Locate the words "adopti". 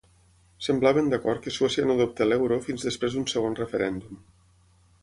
1.99-2.29